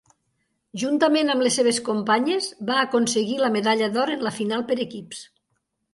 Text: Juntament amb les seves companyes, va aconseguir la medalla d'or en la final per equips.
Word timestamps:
Juntament 0.83 1.27
amb 1.33 1.45
les 1.47 1.57
seves 1.59 1.81
companyes, 1.89 2.47
va 2.71 2.79
aconseguir 2.85 3.37
la 3.45 3.53
medalla 3.59 3.91
d'or 3.99 4.13
en 4.15 4.29
la 4.29 4.37
final 4.39 4.69
per 4.71 4.79
equips. 4.91 5.23